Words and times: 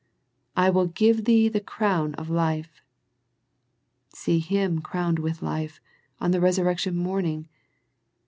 *' 0.33 0.55
I 0.65 0.71
will 0.71 0.87
give 0.87 1.25
thee 1.25 1.47
the 1.47 1.59
crown 1.59 2.15
of 2.15 2.27
life!" 2.27 2.81
See 4.15 4.39
Him 4.39 4.81
crowned 4.81 5.19
with 5.19 5.43
life, 5.43 5.79
on 6.19 6.31
the 6.31 6.41
resurrection 6.41 6.95
morning. 6.95 7.47